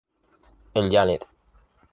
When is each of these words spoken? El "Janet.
El 0.81 0.89
"Janet. 0.95 1.27